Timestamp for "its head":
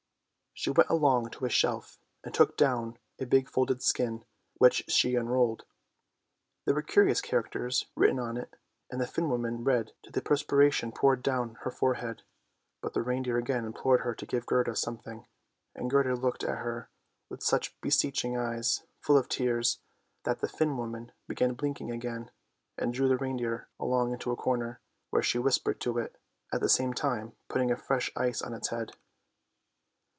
28.53-28.91